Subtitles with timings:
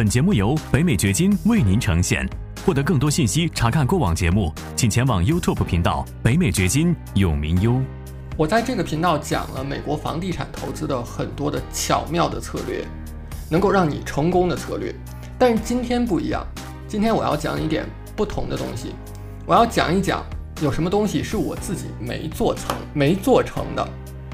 [0.00, 2.26] 本节目由北美掘金为您呈现。
[2.64, 7.78] 获得更多信息，查看过往节目，请前往 YouTube 频道“北美掘金”永明优。
[8.34, 12.82] 我在这个频道讲了美国房地产投资的很多的巧妙的策略，
[13.50, 14.90] 能够让你成功的策略。
[15.38, 16.46] 但是今天不一样，
[16.88, 17.84] 今天我要讲一点
[18.16, 18.94] 不同的东西。
[19.44, 20.24] 我要讲一讲
[20.62, 23.86] 有什么东西是我自己没做成、没做成的。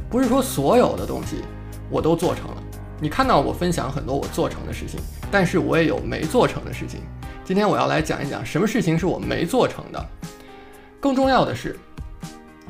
[0.09, 1.39] 不是说所有的东西
[1.91, 2.63] 我都做成了。
[3.01, 5.01] 你看到我分享很多我做成的事情，
[5.31, 7.01] 但是我也有没做成的事情。
[7.45, 10.07] 今天我要来讲一讲什么事情是我没做成的。
[10.99, 11.79] 更重要的是，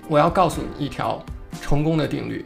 [0.08, 1.24] 我要告诉你一条
[1.62, 2.44] 成功的定律。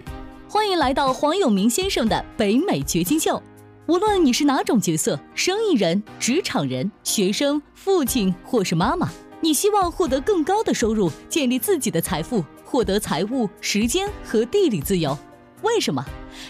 [0.49, 3.43] 欢迎来到黄永明先生的北美掘金秀。
[3.87, 9.09] 无论你是哪种角色，生意人、职场人、学生、父亲或是妈妈，
[9.41, 15.19] 你希望获得更高的收入，建立自己的财富，获得财务、时间和地理自由。
[15.63, 16.05] 为什么？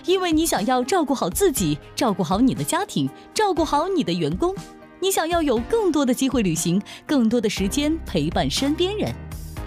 [0.06, 4.55] 因为你想要照顾好自己，照顾好你的家庭，照顾好你的员工。
[5.01, 9.12] 你想要有更多的机会旅行，更多的时间陪伴身边人，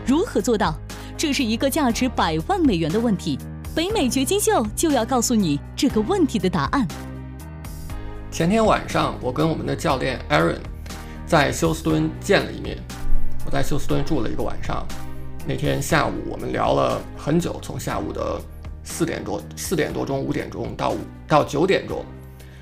[0.06, 0.76] 如何做到？
[1.17, 3.38] 这是一个价值百万美元的问题。
[3.76, 6.88] 北美掘金秀就要告诉你这个问题的答案。
[8.30, 10.60] 前天晚上，我跟我们的教练 Aaron
[11.26, 12.78] 在休斯敦见了一面。
[13.45, 14.86] 我在休斯敦住了一个晚上。
[15.48, 18.39] 那天下午，我们聊了很久，从下午的
[18.84, 22.03] 四点多、四点多钟、五点钟到五到九点钟。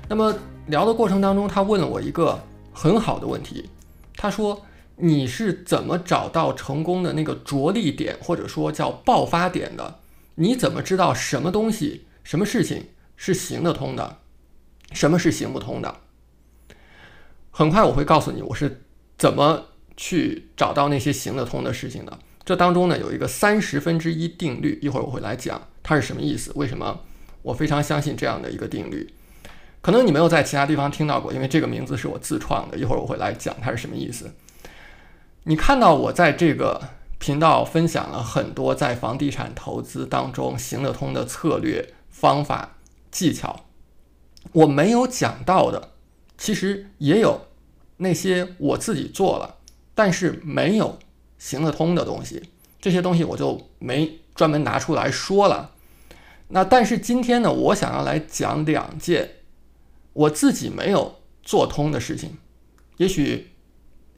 [0.08, 0.34] 那么
[0.66, 2.40] 聊的过程当中，他问了我一个。
[2.74, 3.68] 很好的问题，
[4.16, 4.64] 他说
[4.96, 9.98] ：“你是怎么找到成功的那个着力点，或者说叫爆发点的？
[10.36, 14.20] 你怎么知道什么东西、什么事情是行得通的，
[14.92, 15.96] 什么是行不通的？”
[17.52, 18.84] 很快我会告诉你，我是
[19.18, 19.66] 怎么
[19.98, 22.18] 去找到那些行得通的事情的。
[22.42, 27.00] 这当中呢，有一个三十分之一定律，一会儿我会来讲它是什么意思，为什么
[27.42, 29.12] 我非常相信这样的一个定律。
[29.80, 32.78] 可能你没有在其他地方听到过，因为这个名字是我自创的。
[32.78, 34.32] 一会儿我会来讲它是什么意思。
[35.42, 36.80] 你看到我在这个
[37.18, 42.76] 频道分享了很多在房地产投资当中行得通的策略、方法、
[43.10, 43.64] 技巧，
[44.52, 45.90] 我没有讲到的，
[46.38, 47.48] 其实也有
[47.96, 49.56] 那些我自己做了，
[49.96, 51.00] 但是没有
[51.38, 52.40] 行得通的东西。
[52.80, 55.71] 这些东西我就没专门拿出来说了。
[56.52, 59.36] 那但是今天呢，我想要来讲两件。
[60.14, 62.36] 我自己没有做通的事情，
[62.98, 63.52] 也许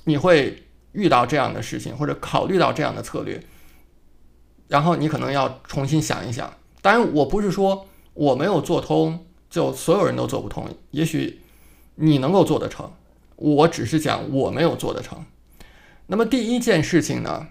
[0.02, 3.40] 你会遇到这样的事情，或者考虑到这样的策略，
[4.66, 6.52] 然后你可能要重新想一想。
[6.82, 10.68] 当然，我不是说我没有做通，就所有人都做不通。
[10.90, 11.40] 也许
[11.94, 12.92] 你能够做得成，
[13.36, 15.24] 我只是讲我没有做得成。
[16.08, 17.46] 那么第一件事情呢，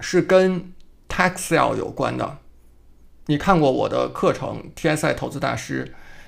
[0.00, 0.72] 是跟
[1.08, 2.38] tax sale 有关的。
[3.26, 5.84] 你看过我的课程《TSI 投资大师》。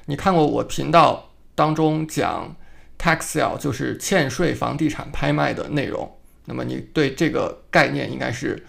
[0.08, 2.54] 你看过我频道当中讲
[2.96, 8.64] tax sale 就是欠税房地产拍卖的内容，那么你对这个概念应该是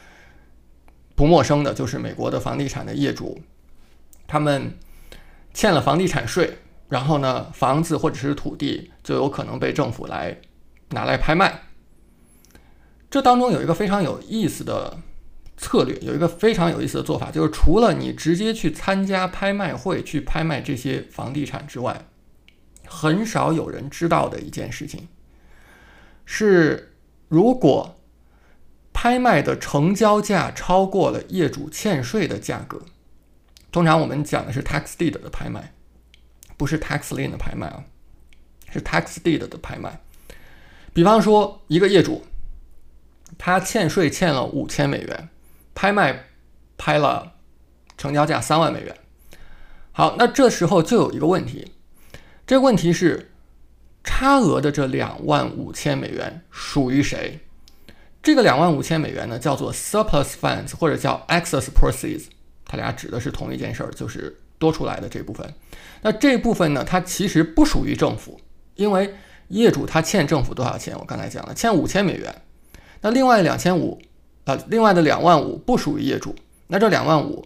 [1.15, 3.39] 不陌生的，就是美国的房地产的业主，
[4.25, 4.79] 他们
[5.53, 6.57] 欠了房地产税，
[6.89, 10.39] 然后呢，房子或者是土地就有可能被政府来
[10.89, 11.61] 拿来拍卖。
[13.11, 14.97] 这当中有一个非常有意思的。
[15.57, 22.05] 策略有一个非常有意思的做法，就是除了你直接去参加拍卖会去拍卖这些房地产之外，
[22.85, 25.07] 很少有人知道的一件事情
[26.25, 26.93] 是，
[27.27, 27.99] 如果
[28.93, 32.81] 拍卖的成交价超过了业主欠税的价格，
[33.71, 35.73] 通常我们讲的是 tax deed 的拍卖，
[36.55, 37.83] 不是 tax lien 的拍卖啊，
[38.71, 39.99] 是 tax deed 的拍卖。
[40.93, 42.23] 比方说，一个业主
[43.37, 45.29] 他欠税欠了五千美元。
[45.77, 46.25] 拍卖
[46.75, 47.33] 拍了，
[47.99, 48.95] 成交价三万美元。
[49.91, 51.71] 好，那这时候就有一个问题，
[52.47, 53.31] 这个问题是
[54.03, 57.41] 差额的这两万五千美元属于谁？
[58.23, 62.23] 这个两万五千美元呢，叫做 surplus funds 或者叫 excess proceeds，
[62.65, 65.53] 它俩指的是同一件事儿，就是多出来的这部分。
[66.01, 68.41] 那这部分呢，它其实不属于政府，
[68.73, 69.13] 因为
[69.49, 70.97] 业主他欠政府多少钱？
[70.97, 72.41] 我刚才讲了，欠五千美元。
[73.01, 74.01] 那另外两千五。
[74.47, 76.33] 啊，另外的两万五不属于业主，
[76.67, 77.45] 那这两万五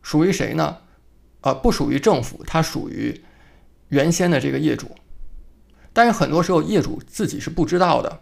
[0.00, 0.78] 属于谁呢？
[1.42, 3.22] 啊，不属于政府，它属于
[3.88, 4.90] 原先的这个业主。
[5.92, 8.20] 但是很多时候业主自己是不知道的，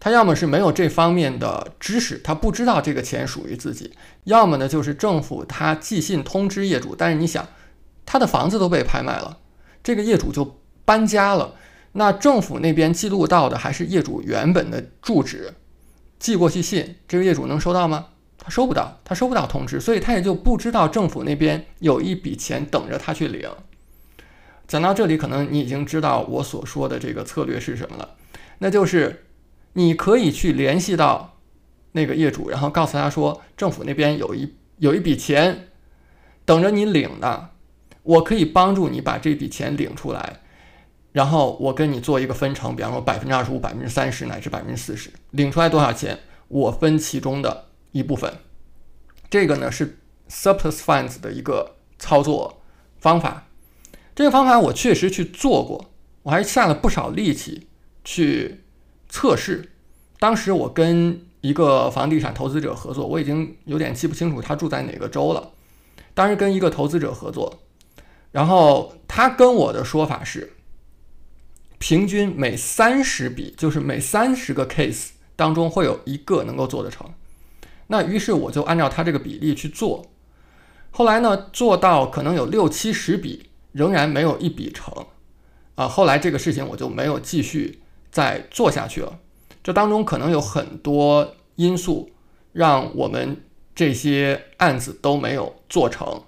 [0.00, 3.90] 他要么是没有这方面的知识，他不知道这个钱属于自己；
[4.24, 7.46] 要么呢就是政府他寄信通知业主，但是你想，
[8.04, 9.38] 他的房子都被拍卖了，
[9.84, 11.54] 这个业主就搬家了，
[11.92, 15.54] 那政府那边记录到的还是业主原本的住址。
[16.20, 18.06] 寄过去信，这个业主能收到吗？
[18.38, 23.50] 他收不到，他收不到通知，所以他也就不知道政府那边有一笔钱等着他去领。
[24.68, 28.16] 讲到这里，可能你已经知道我所说的这个策略是什么了，
[28.58, 29.24] 那就是
[29.72, 31.38] 你可以去联系到
[31.92, 35.68] 那个业主，然后告诉他说，政府那边有一有一笔钱
[36.44, 37.50] 等着你领的，
[38.02, 40.40] 我可以帮助你把这笔钱领出来，
[41.12, 46.18] 然后我跟你做一个分成，比方说百分之二十五、百分之三十乃至百分之四十，领出来多少钱，
[46.48, 48.32] 我分其中的一部分。
[49.28, 49.98] 这个呢是
[50.28, 52.60] surplus funds 的一个操作
[52.98, 53.46] 方法。
[54.14, 55.90] 这个方法我确实去做过，
[56.22, 57.68] 我还下了不少力气
[58.04, 58.64] 去
[59.08, 59.70] 测试。
[60.18, 65.52] 当时我跟一个房地产投资者合作，我已经有点记不清楚他住在哪个州了。
[66.12, 67.60] 当时跟一个投资者合作，
[68.30, 70.52] 然后他跟我的说法是，
[71.80, 77.12] 平均每三十笔，就是每三十个 case 当中会有一个能够做得成。
[77.88, 80.06] 那于是我就按照他这个比例去做，
[80.92, 83.46] 后来呢，做到可能有六七十笔。
[83.72, 85.06] 仍然没有一笔成，
[85.76, 87.80] 啊，后来这个事情我就没有继续
[88.10, 89.20] 再做下去了。
[89.62, 92.10] 这当中可能有很多因素，
[92.52, 93.44] 让我们
[93.76, 96.24] 这些案子都没有做成。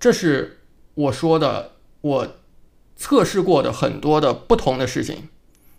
[0.00, 0.60] 这是
[0.94, 2.36] 我说的，我
[3.04, 5.28] 测试过的很多的不同的事情，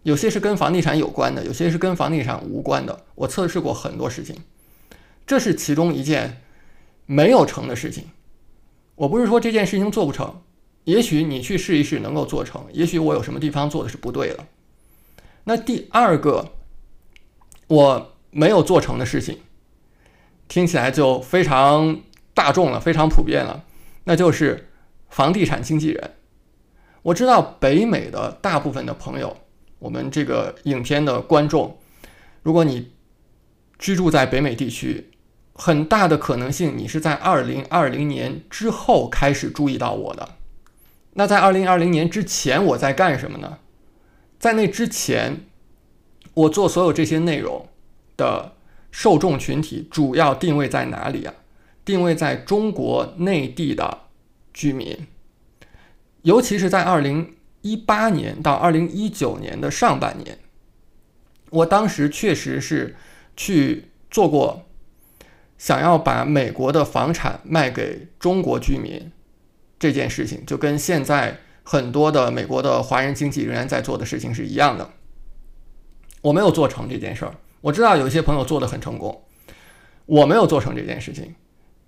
[0.04, 3.04] 有些是跟房地产有关的，有些是跟房地产无关的。
[3.16, 4.36] 我测试过很多事情，
[5.26, 6.44] 这是其中一件
[7.08, 8.12] 没有成的事情。
[8.94, 10.40] 我不是说这件事情做不成。
[10.84, 14.46] 也许你去试一试能够做成，也许我有什么地方做的是不对了。
[15.46, 16.52] 那第二个
[17.66, 19.40] 我没有做成的事情，
[20.48, 22.02] 听起来就非常
[22.36, 23.64] 大众了，非常普遍了，
[24.04, 24.70] 那就是
[25.10, 26.12] 房地产经纪人。
[27.06, 29.38] 我知道北美的大部分的朋友，
[29.78, 31.78] 我们这个影片的观众，
[32.42, 32.94] 如果你
[33.78, 35.12] 居住在北美地区，
[35.54, 40.30] 很大的可能性你是在二零二零年之后开始注意到我的。
[41.14, 43.60] 那在二零二零年之前，我在干什么呢？
[44.40, 45.46] 在那之前，
[46.34, 47.70] 我做所有这些内容
[48.18, 48.54] 的
[48.90, 51.36] 受众群体主要定位在哪里啊？
[51.86, 54.00] 定位在中国内地的
[54.52, 55.06] 居民，
[56.26, 60.40] 尤其是在二零一八年到二零一九年的上半年，
[61.52, 62.96] 我当时确实是
[63.38, 64.66] 去做过，
[65.60, 69.12] 想要把美国的房产卖给中国居民。
[69.78, 74.90] 这件事情就跟现在很多的美国的华人经济仍然在做的事情是一样的。
[76.22, 79.22] 我没有做成这件事儿，我知道有一些朋友做的很成功，
[80.08, 81.36] 我没有做成这件事情。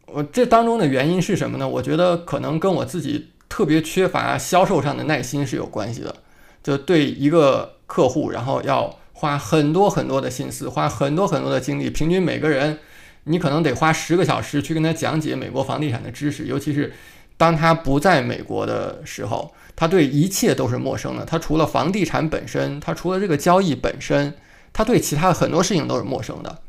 [0.06, 1.68] 我这当中的原因是什么呢？
[1.68, 6.16] 我觉得可能跟我自己特别缺乏销售上的耐心是有关系的。
[6.64, 12.80] 就对一个客户，然后要花很多很多的心思，花很多很多的精力，平均每个人
[13.24, 16.94] 你可能得花十个小时去跟他讲解美国房地产的知识，尤其是。
[17.40, 21.24] 当他不在美国的时候，他对一切都是陌生的。
[21.24, 24.34] 他除了房地产本身，他除了这个交易本身，
[24.74, 26.64] 他对其他很多事情都是陌生的。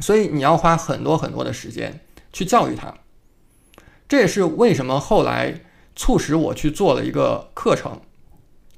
[0.00, 1.98] 所以你要花很多很多的时间
[2.30, 2.92] 去教育他。
[4.06, 5.62] 这也是为什么后来
[6.00, 8.00] 促使我去做了一个课程，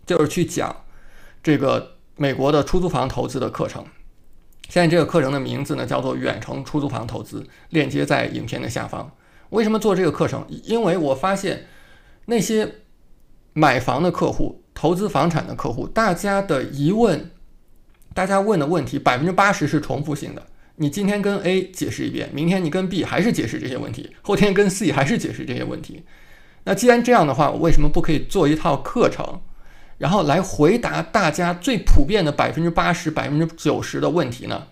[0.04, 0.74] 就是去讲
[1.40, 3.84] 这个美国的出租房投资的课程。
[4.68, 9.08] 现在这个课程的名字呢叫做远程出租房投资，链接在影片的下方。
[9.50, 10.44] 为什么做这个课程？
[10.64, 11.68] 因为我发现
[12.24, 12.78] 那些
[13.52, 17.30] 买房的客户、投资房产的客户，大家的疑问，
[18.12, 20.44] 大家问的问题百分之八十是重复性的。
[20.74, 26.02] 你今天跟 A 解释一遍，明天你跟 B 还是解释这些问题，后天跟 C 还是解释这些问题。
[26.64, 29.40] 那既然这样的话，我为什么不可以做一套课程，
[29.98, 34.68] 然后来回答大家最普遍的百分之八十、百分之九十的问题呢？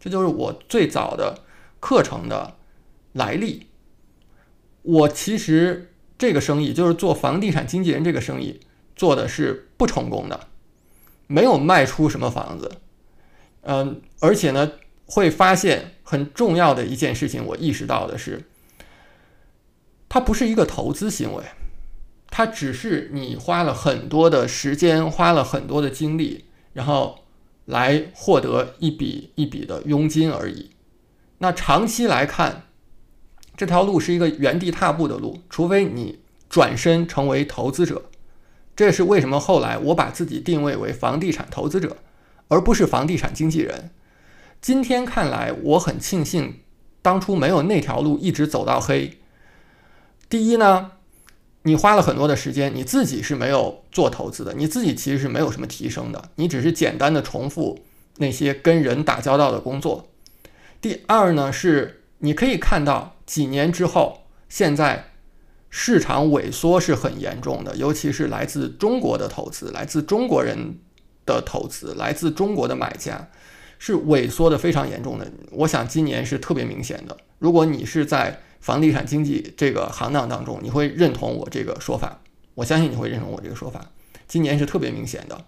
[0.00, 1.42] 这就是我最早的
[1.80, 2.54] 课程的
[3.12, 3.66] 来历。
[4.82, 8.60] 我其实这个生意就是做房地产经纪人，这个生意
[8.96, 10.40] 做的是不成功的，
[11.26, 12.70] 没有卖出什么房子。
[13.62, 14.72] 嗯，而且呢，
[15.04, 18.48] 会发现很重要的一件事情，我意识到的是，
[20.08, 21.44] 它不是一个投资行为，
[22.30, 27.24] 它只是你花了很多的时间，花了很多的精力，然后
[27.66, 30.70] 来获得一笔一笔的佣金而已。
[31.38, 32.64] 那长期来看，
[33.56, 38.04] 这条路是一个原地踏步的路，除非你转身成为投资者。
[38.74, 41.98] 这也是为什么后来我把自己定位为房地产投资者，
[42.48, 43.90] 而不是房地产经纪人。
[44.60, 46.60] 今天看来，我很庆幸
[47.02, 49.18] 当初没有那条路一直走到黑。
[50.28, 50.92] 第一呢，
[51.62, 57.78] 你花了很多的时间，你自己是没有做投资的，你自己其实是没有什么提升的，你只是简单的重复
[58.16, 60.08] 那些跟人打交道的工作。
[60.80, 63.14] 第二呢，是你可以看到。
[63.28, 65.10] 几年之后，现在
[65.68, 70.78] 市场萎缩是很严重的，尤其是来自中国的投资，来自中国人
[71.26, 73.28] 的投资，来自中国的买家
[73.78, 75.30] 是萎缩的非常严重的。
[75.50, 77.14] 我想今年是特别明显的。
[77.38, 82.20] 如果你是在房地产经济这个行当当中，你会认同我这个说法。
[82.54, 83.80] 我相信你会认同我这个说法。
[84.26, 85.44] 今年是特别明显的。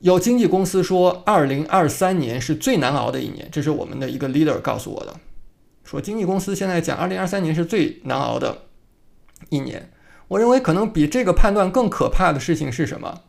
[0.00, 5.14] 有经纪公司说，二零二三年是最难熬的一年，这是我们的一个 leader 告诉我的。
[5.84, 8.64] 说经纪公司现在讲，二零二三年是最难熬的
[9.50, 9.90] 一年。
[10.28, 13.22] 我认为可能比这个判断更可怕的事情是什么？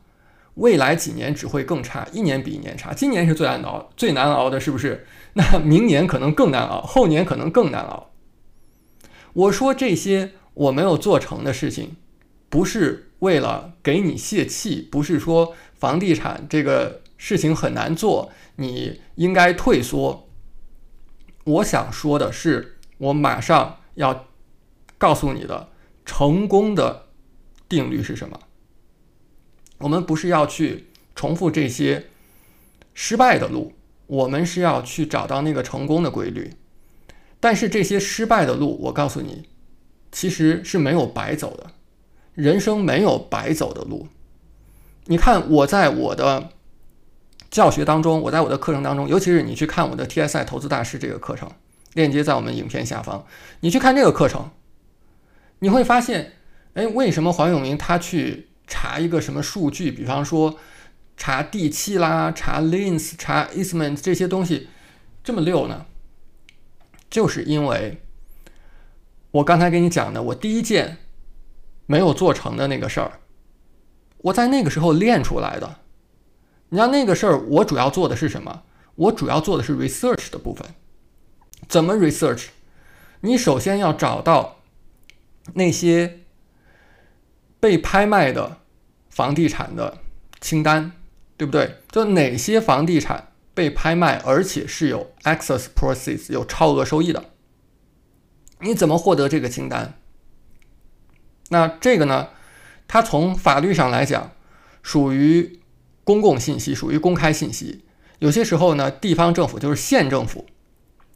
[0.55, 2.91] 未来几年只会更差，一年比一年差。
[2.93, 5.05] 今年是最难熬、最难熬的，是不是？
[5.33, 8.09] 那明年可能更难熬，后年可能更难熬。
[9.37, 11.95] 我说这些我没有做成的事情，
[12.49, 20.27] 不是为了给你泄气，不是说房地产这个事情很难做，你应该退缩。
[21.43, 24.25] 我想说的是，我马上要
[24.97, 25.69] 告诉你的
[26.03, 27.05] 成功的
[27.69, 28.39] 定律是什么。
[29.77, 32.07] 我们不是要去重复这些
[32.95, 33.73] 失败的路，
[34.07, 36.53] 我们是要去找到那个成功的规律。
[37.39, 39.47] 但是这些失败的路，我告诉你，
[40.11, 41.71] 其实是没有白走的。
[42.33, 44.07] 人生没有白走的路。
[45.05, 46.49] 你看，我在我的
[47.49, 51.49] 教学当中，我在我的课程当中，尤其是你去看我的 TSI 投资大师这个课程，
[51.93, 53.25] 链接在我们影片下方。
[53.61, 54.51] 你去看这个课程，
[55.59, 56.33] 你会发现，
[56.73, 60.57] 哎，为什么黄永明他去查一个什么数据，比方说
[61.15, 64.67] 查地气啦、查 Lens、查 Eastman 这些东西
[65.23, 65.85] 这么溜呢？
[67.09, 68.01] 就是因为，
[69.31, 70.97] 我刚才给你讲的，我第一件
[71.85, 73.19] 没有做成的那个事儿，
[74.17, 75.79] 我在那个时候练出来的。
[76.69, 78.63] 你知道那个事儿，我主要做的是什么？
[78.95, 80.67] 我主要做的是 research 的部分。
[81.69, 82.47] 怎么 research？
[83.21, 84.59] 你首先要找到
[85.53, 86.19] 那些
[87.59, 88.59] 被拍卖的
[89.09, 89.99] 房地产的
[90.41, 90.91] 清单，
[91.37, 91.77] 对不对？
[91.89, 93.31] 就哪些房地产？
[93.57, 97.31] 被拍卖，而且是有 excess proceeds 有超额收益的，
[98.59, 99.95] 你怎么获得这个清单？
[101.49, 102.29] 那这个呢？
[102.87, 104.31] 它从法律上来讲，
[104.83, 105.59] 属于
[106.03, 107.83] 公共信息，属于公开信息。
[108.19, 110.45] 有些时候呢，地方政府就是县政府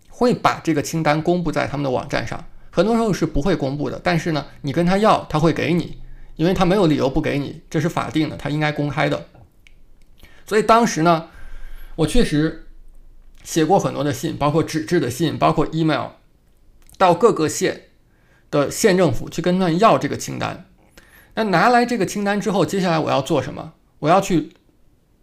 [0.10, 4.02] 会把这个清单公布在他们的网站上，很多时候是不会公布的。
[4.04, 6.02] 但是呢，你跟他要，他会给你，
[6.38, 9.28] 因为他没有理由不给你，这是法定的，他应该公开的。
[10.48, 11.30] 所以当时呢。
[12.02, 12.68] 我确实
[13.44, 16.12] 写过很多的信，包括纸质的信，包括 email，
[16.98, 17.90] 到各个县
[18.50, 20.66] 的县政府去跟他们要这个清单。
[21.36, 23.74] 那拿来这个清单之后，接下来我要做什么？
[24.00, 24.52] 我要去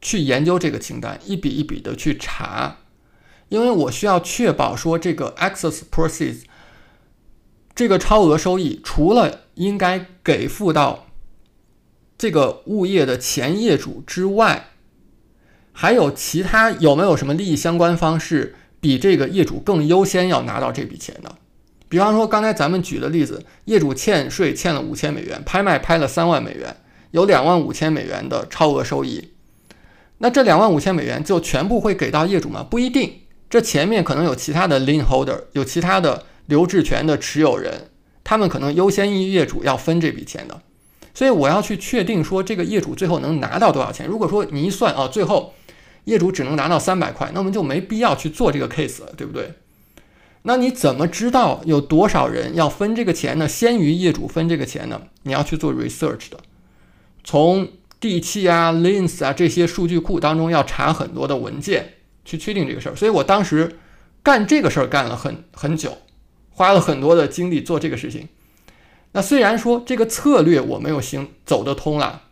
[0.00, 2.78] 去研究这个清单，一笔一笔的去查，
[3.49, 6.42] 因为我需要确保说这个 excess proceeds
[7.75, 11.06] 这个超额收益，除了应该给付到
[12.16, 14.70] 这个物业的前业主之外。
[15.80, 21.37] 还有其他有没有什么利益相关方是比这个业主更优先要拿到这笔钱的？
[21.88, 26.78] 比方说刚才咱们举的例子，业主欠税欠了五千美元，拍卖拍了三万美元，
[27.12, 29.28] 有两万五千美元的超额收益。
[30.18, 32.66] 那这两万五千美元就全部会给到业主吗？
[32.68, 33.12] 不一定，
[33.49, 37.90] 这前面可能有其他的 lien holder，有其他的留置权的持有人，
[38.25, 40.61] 他们可能优先于业主要分这笔钱的。
[41.14, 44.08] 所以我要去确定说这个业主最后能拿到多少钱。
[44.08, 45.54] 如果说你一算啊，最后。
[46.08, 49.52] 业主只能拿到三百块，那我们就没必要去做这个 case 了，对不对？
[50.42, 53.46] 那你怎么知道有多少人要分这个钱呢？
[53.46, 55.02] 先于业主分这个钱呢？
[55.24, 56.38] 你要去做 research 的，
[57.22, 57.68] 从
[58.00, 62.96] 地契啊、lens 啊这些数据库当中要查很多的文件，去确定这个事儿。
[62.96, 63.78] 所以我当时
[64.22, 65.98] 干这个事儿干了很很久，
[66.48, 68.28] 花了很多的精力做这个事情。
[69.12, 72.22] 那虽然说这个策略我没有行走得通啦，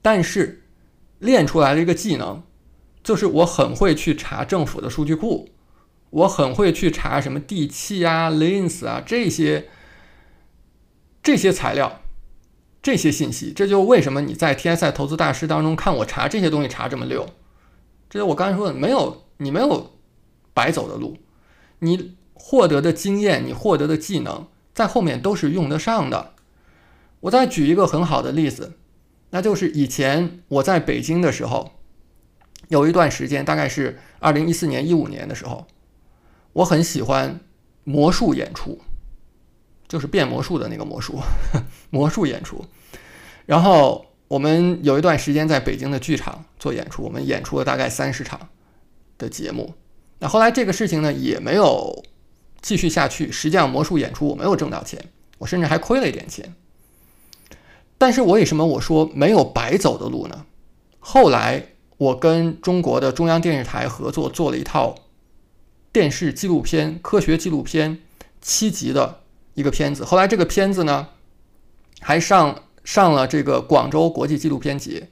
[0.00, 0.62] 但是
[1.18, 2.42] 练出来的一个技能。
[3.04, 5.50] 就是我很会去查政府的数据库，
[6.08, 9.68] 我很会去查什么地契啊、lens 啊这些
[11.22, 12.00] 这些材料、
[12.82, 13.52] 这些信息。
[13.52, 17.28] 这就为什么你在 TSI 投资大师当中看我查这些东西查这么溜。
[18.08, 19.98] 这就我刚才说的，没有你没有
[20.54, 21.18] 白走的路，
[21.80, 26.32] 你获得的经验、你获得的技能在后面都是用得上的。
[27.20, 28.78] 我再举一个很好的例子，
[29.30, 31.72] 那就是以前我在北京的时候。
[32.68, 35.66] 有一段时间，大概是二零一四年、一五年的时候，
[36.52, 37.40] 我很喜欢
[37.84, 38.80] 魔术演出，
[39.86, 41.18] 就是变魔术的那个魔术，
[41.90, 42.64] 魔术演出。
[43.46, 48.48] 然后我们有一段时间在北京的剧场做演出，我们演出了大概三十场
[49.18, 49.74] 的节目。
[50.18, 52.04] 那后来这个事情呢也没有
[52.62, 53.30] 继续下去。
[53.30, 55.04] 实际上，魔术演出我没有挣到钱。
[55.38, 56.54] 我甚至还亏了一点钱。
[57.98, 60.46] 但是我为什么我说没有白走的路呢？
[61.00, 64.96] 后来我跟中国的中央电视台合作做了一套
[65.92, 68.02] 电视纪录片、科学纪录片
[68.40, 69.20] 七集的
[69.54, 70.04] 一个片子。
[70.04, 71.08] 后来这个片子呢，
[72.00, 75.08] 还上上了这个广州国际纪录片节。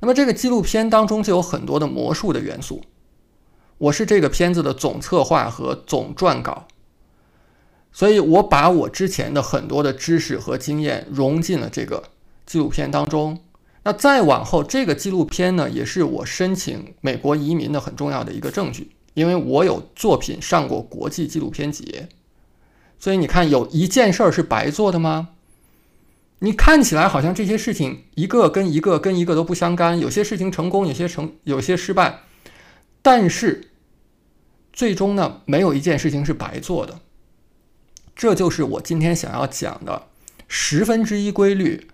[0.00, 2.82] 那么这个纪录片当中就有很多的魔术的元素。
[3.78, 6.68] 我是这个片子的总策划和总撰稿，
[7.90, 12.04] 所以我把我之前的很多的知识和经验融进了这个
[12.44, 13.40] 纪录片当中。
[13.86, 22.08] 那再往后，这个纪录片呢，也是我申请美国移民的很重要的一个证据，因为我有作品上过国际纪录片节，
[22.98, 25.28] 所以你看，有一件事儿是白做的吗？
[26.38, 32.20] 你看起来好像这些事情一个跟一个跟一个都不相干，有些事情成功，有些成，有些失败，
[33.02, 33.70] 但是
[34.72, 37.00] 最终呢，没有一件事情是白做的。
[38.16, 40.06] 这就是我今天想要讲的
[40.48, 41.88] 十分之一规律。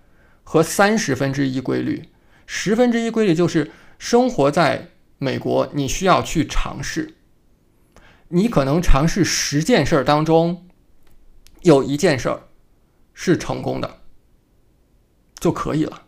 [0.50, 2.09] 和三十分之一规律，
[2.45, 7.14] 十分之一规律就是生活在美国，你需要去尝试。
[8.30, 10.66] 你可能尝试十件事儿当中，
[11.62, 12.49] 有一件事儿
[13.14, 13.99] 是成功的
[15.38, 16.02] 就可以了。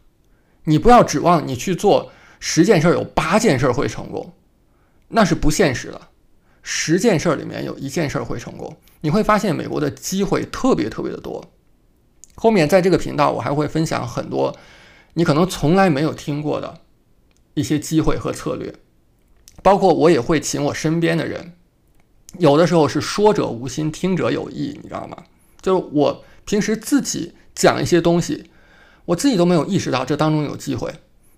[0.64, 4.34] 你不要指望你去做十件事儿有八件事儿会成功，
[5.06, 6.08] 那是不现实的。
[6.64, 11.52] 十件事儿里面有一件事儿会成功，你会发现美国的机会特别特别的多。
[12.35, 14.57] 后面在这个频道，我还会分享很多
[15.15, 16.81] 你可能从来没有听过的
[17.55, 18.75] 一些机会和策略，
[19.62, 21.53] 包括我也会请我身边的人，
[22.39, 25.25] 有的时候是说者无心，听者有意，你知道吗？
[25.61, 28.51] 就是我平时自己讲一些东西，
[29.05, 30.93] 我自己都没有意识到这当中有机会。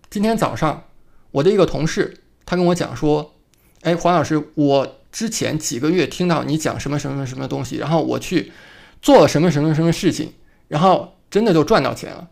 [0.09, 0.85] 今天早上，
[1.33, 3.35] 我的一个同事他跟我讲说
[3.83, 8.53] ：“哎，黄老师，我之前几个月听到你讲什么什么什么东西，然后我去
[9.03, 10.33] 做了什么什么什么事情。”
[10.75, 12.29] 然后真的就赚到钱了。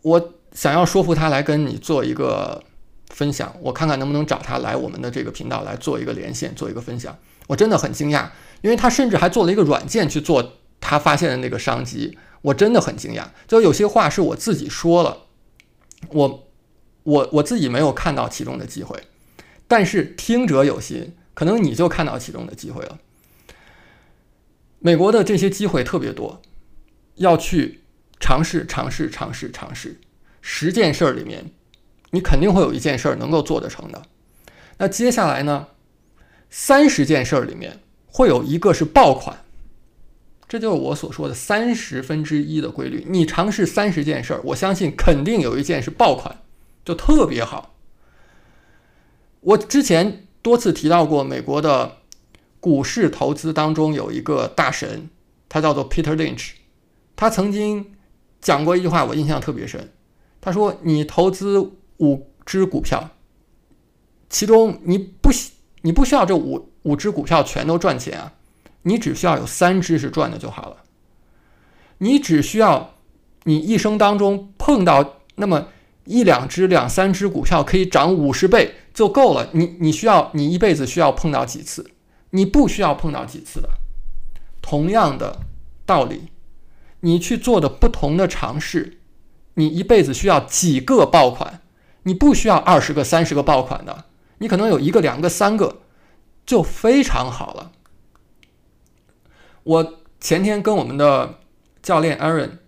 [0.00, 2.64] 我想要说服他来跟你做一个
[3.10, 7.14] 分享，我看看能不能找他来我们的这个频道来做一个连线，做一个分享。
[7.46, 8.26] 我真的很惊讶，
[8.62, 12.16] 因为他甚至还做了一个软件去做他发现的那个商机。
[12.40, 15.18] 我真的很惊讶，就有些话是我自己说了，
[16.08, 16.48] 我
[17.02, 18.98] 我我自己没有看到其中的机会，
[19.68, 22.96] 但是听者有心，可能你就看到其中的机会了。
[24.78, 26.40] 美国的这些机会特别多。
[27.16, 27.80] 要去
[28.18, 30.00] 尝试尝试尝试尝试
[30.40, 31.52] 十件事儿里面，
[32.10, 34.02] 你肯定会有一件事儿能够做得成的。
[34.78, 35.68] 那接下来呢？
[36.50, 39.44] 三十件事儿里面会有一个是爆款，
[40.48, 43.04] 这就是我所说的三十分之一的规律。
[43.08, 46.42] 你尝试三十件事儿，我相信肯定有一件是爆款，
[46.84, 47.74] 就特别好。
[49.40, 51.98] 我之前多次提到过，美国的
[52.60, 55.10] 股市投资当中有一个大神，
[55.48, 56.52] 他叫做 Peter Lynch。
[57.16, 57.92] 他曾经
[58.40, 59.92] 讲过一句话，我印象特别深。
[60.40, 63.10] 他说：“你投资五只股票，
[64.28, 65.30] 其中你不
[65.80, 68.34] 你不需要这五五只股票全都赚钱啊，
[68.82, 70.78] 你只需要有三只是赚的就好了。
[71.98, 72.94] 你只需要
[73.44, 75.68] 你一生当中碰到那么
[76.04, 79.48] 一两只、两三只股票可以涨五十倍就够了。
[79.52, 81.90] 你你需要你一辈子需要碰到几次？
[82.30, 83.70] 你不需要碰到几次的。
[84.60, 85.40] 同样的
[85.86, 86.28] 道理。”
[87.04, 88.98] 你去做的不同的尝试，
[89.54, 91.60] 你一辈子需要几个爆款？
[92.04, 94.06] 你不需要二十个、三十个爆款的，
[94.38, 95.82] 你可能有一个、两个、三个，
[96.46, 97.72] 就非常好了。
[99.64, 101.40] 我前天跟我们的
[101.82, 102.58] 教练 Aaron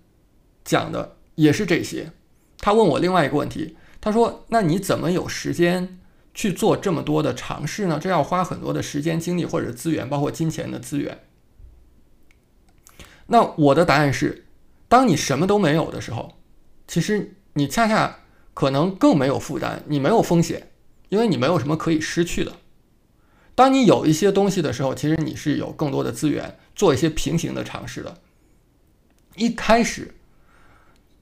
[0.64, 2.12] 讲的也是这些。
[2.58, 5.98] 他问我另外一个问题，他说：“那你怎么有时间
[6.34, 7.98] 去做这么多的尝试呢？
[7.98, 11.20] 这要花很多的时间、精力或者资源，包括金钱的资源。”
[13.26, 14.46] 那我的答案是，
[14.88, 16.38] 当你什么都没有的时候，
[16.86, 18.20] 其实你恰恰
[18.54, 20.70] 可能更没有负担，你没有风险，
[21.08, 22.52] 因为你没有什么可以失去的。
[23.54, 28.18] 当你有一些东西的时候，其实你是有更多的资源做一些平行的尝试的。
[29.34, 30.14] 一开始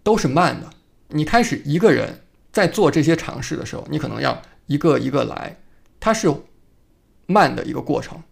[0.03, 0.71] 都是慢的，
[1.09, 2.21] 你开始一个人
[2.53, 5.57] 在做这些尝试的时候，你可能要一个一个来，
[5.99, 6.33] 它是
[7.27, 8.23] 慢的一个过程。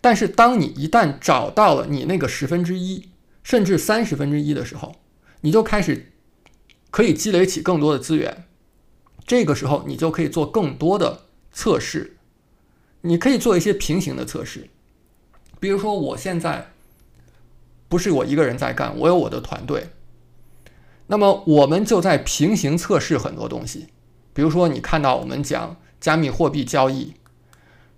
[0.00, 3.08] 但是当你一旦找到了你那个十分之一，
[3.42, 4.96] 甚至三十分之一的时候，
[5.40, 6.12] 你就开始
[6.90, 8.44] 可以积累起更多的资源。
[9.26, 12.16] 这个时候，你就可以做更多的测试。
[13.02, 14.68] 你可以做一些平行的测试，
[15.58, 16.72] 比如说，我现在
[17.88, 19.88] 不是我一个人在干，我有我的团队。
[21.08, 23.88] 那么，我们就在平行测试很多东西。
[24.32, 27.14] 比如说，你看到我们讲加密货币交易，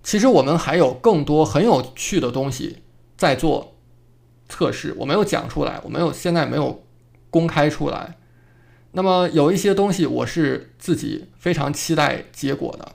[0.02, 2.78] 其实我们还有更多很有趣的东西
[3.18, 3.73] 在做。
[4.48, 6.84] 测试，我没有讲出来，我没有现在没有
[7.30, 8.16] 公开出来。
[8.92, 12.92] 那么有一些东西我是自己非常期待结果的。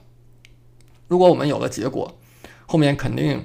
[1.08, 2.18] 如果我们有了结果，
[2.66, 3.44] 后面肯定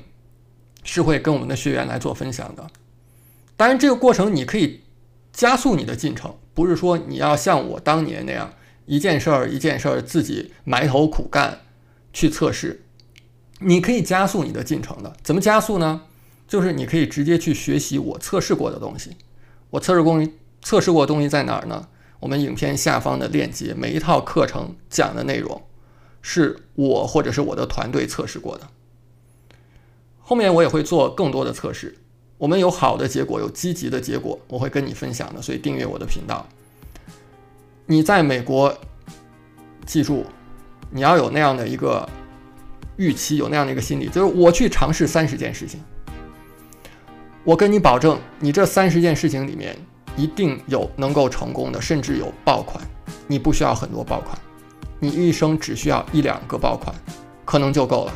[0.83, 2.69] 是会跟我们的学员来做分享的。
[3.57, 4.81] 当然，这个过程你可以
[5.33, 8.53] 加速你的进程，不是说你要像我当年那样
[8.85, 11.61] 一件事儿一件事儿自己埋头苦干
[12.13, 12.83] 去测试。
[13.59, 16.03] 你可以加速你的进程的，怎么加速呢？
[16.47, 19.11] 就是你可以直接去学习我测试过的东西。
[19.69, 20.21] 我测试过
[20.61, 21.87] 测试过的东西在哪儿呢？
[22.19, 25.61] 我们影片下方的链接，每一套课程讲的内容
[26.21, 28.67] 是我或者是我的团队测试过的。
[30.19, 31.97] 后面我也会做更多的测试，
[32.37, 35.41] 我们有好的结果，有积极的结果，我会跟你分享的。
[35.41, 36.47] 所以订阅我的频道。
[37.85, 38.75] 你在美国，
[39.85, 40.25] 记住，
[40.89, 42.07] 你要有那样的一个。
[42.97, 45.81] 预期有那样的一个心理，就是我去尝试三十件事情，
[47.45, 49.77] 我跟你保证，你这三十件事情里面
[50.17, 52.83] 一定有能够成功的，甚至有爆款。
[53.27, 54.35] 你不需要很多爆款，
[54.99, 56.95] 你一生只需要一两个爆款，
[57.45, 58.13] 可能就够了。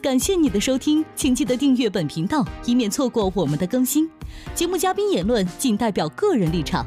[0.00, 4.08] 感谢你的收听，请记得订阅本频道，以免错过我们的更新。
[4.54, 6.86] 节目嘉宾言论仅代表个人立场。